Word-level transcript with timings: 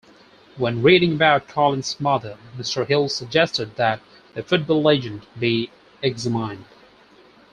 When 0.57 0.81
reading 0.81 1.13
about 1.13 1.47
Colin's 1.47 1.99
mother, 1.99 2.35
Mr 2.57 2.87
Hill 2.87 3.07
suggested 3.07 3.75
that 3.75 3.99
the 4.33 4.41
football 4.41 4.81
legend 4.81 5.27
be 5.37 5.69
examined. 6.01 6.65